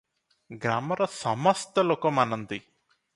ଗ୍ରାମର 0.63 1.07
ସମସ୍ତ 1.17 1.83
ଲୋକ 1.91 2.13
ମାନନ୍ତି। 2.21 2.63